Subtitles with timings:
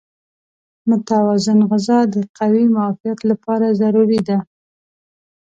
[0.89, 4.37] متوازن غذا د قوي معافیت لپاره ضروري ده.